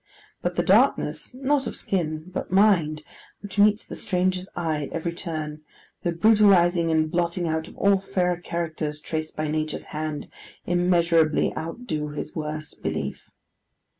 But 0.41 0.55
the 0.55 0.63
darkness—not 0.63 1.67
of 1.67 1.75
skin, 1.75 2.23
but 2.33 2.49
mind—which 2.51 3.59
meets 3.59 3.85
the 3.85 3.95
stranger's 3.95 4.49
eye 4.55 4.85
at 4.85 4.93
every 4.93 5.13
turn; 5.13 5.61
the 6.01 6.11
brutalizing 6.11 6.89
and 6.89 7.11
blotting 7.11 7.47
out 7.47 7.67
of 7.67 7.77
all 7.77 7.99
fairer 7.99 8.37
characters 8.37 8.99
traced 8.99 9.35
by 9.35 9.47
Nature's 9.47 9.85
hand; 9.93 10.27
immeasurably 10.65 11.55
outdo 11.55 12.07
his 12.09 12.33
worst 12.35 12.81
belief. 12.81 13.29